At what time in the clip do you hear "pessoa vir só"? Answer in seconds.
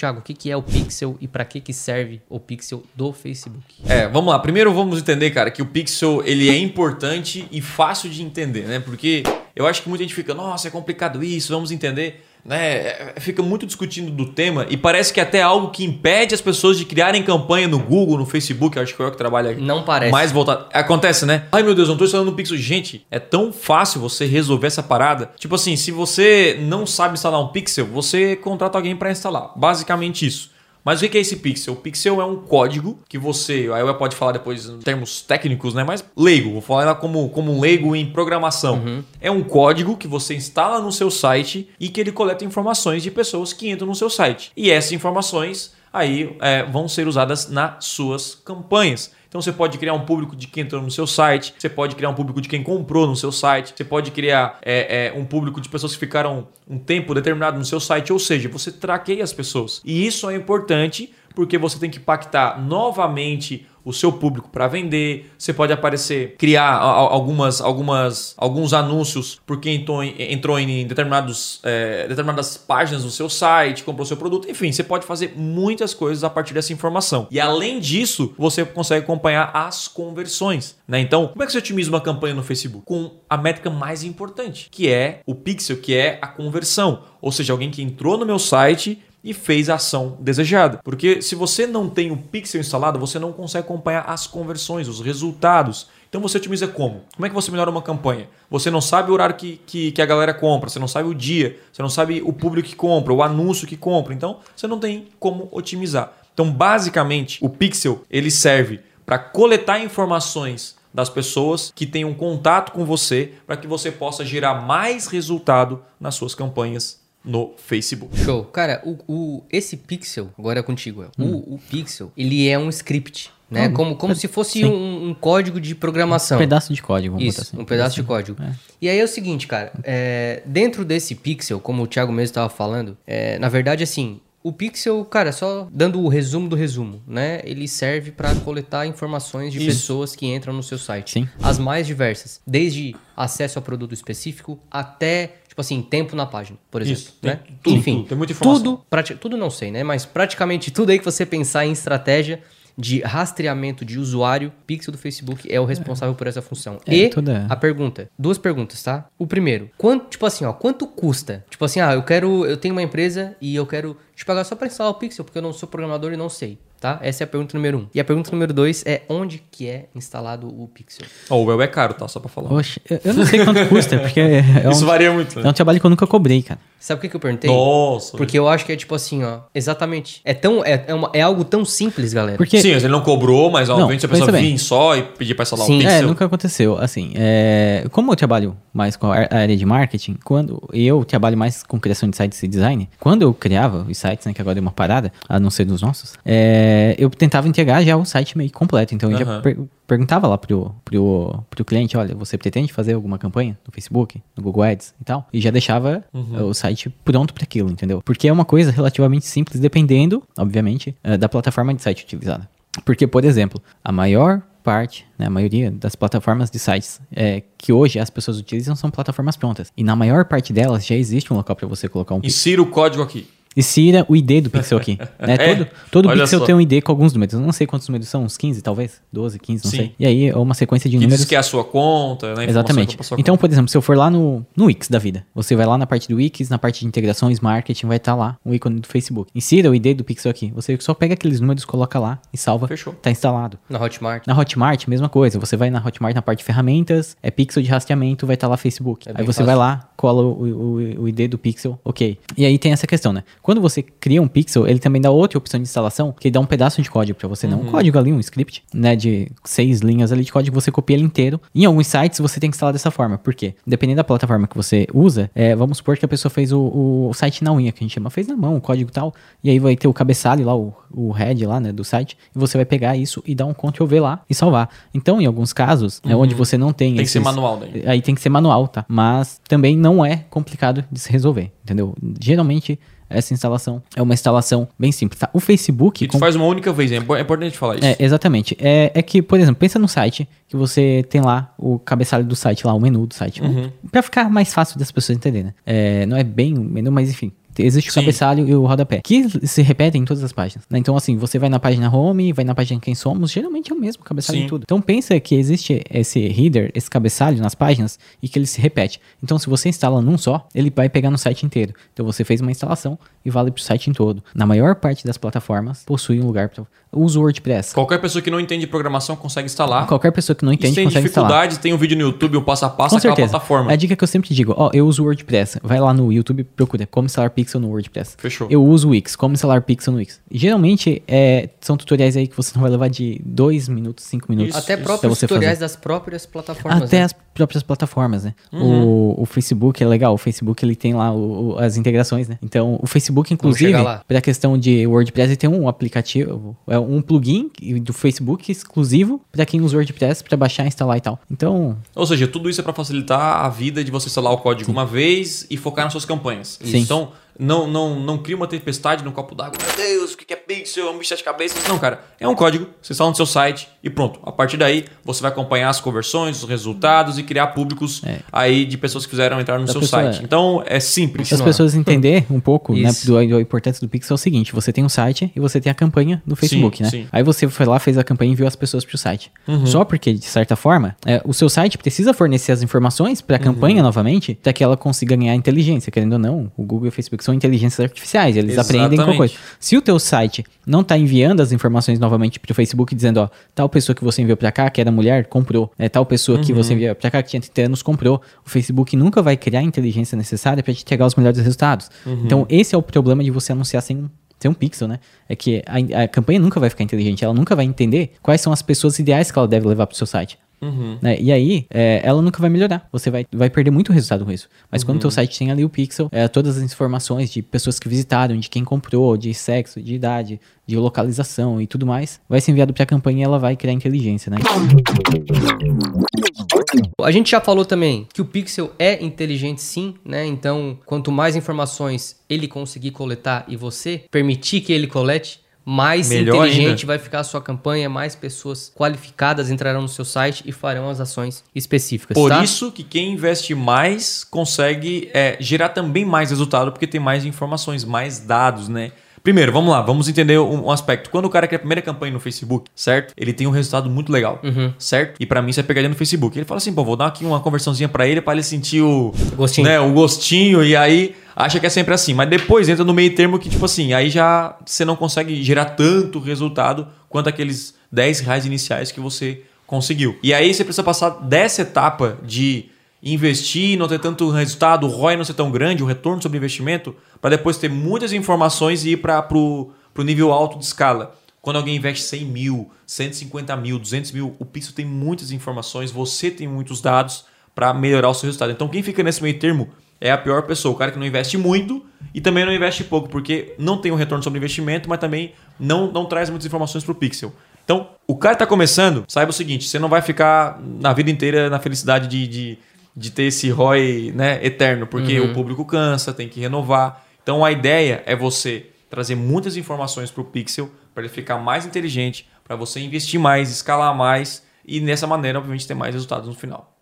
184.18-184.96